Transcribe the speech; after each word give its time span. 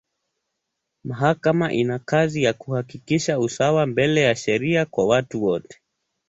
Mahakama 1.03 1.73
ina 1.73 1.99
kazi 1.99 2.43
ya 2.43 2.53
kuhakikisha 2.53 3.39
usawa 3.39 3.85
mbele 3.85 4.21
ya 4.21 4.35
sheria 4.35 4.85
kwa 4.85 5.05
watu 5.07 5.43
wote. 5.43 5.81